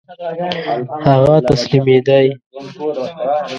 [1.05, 2.27] هغه تسلیمېدی.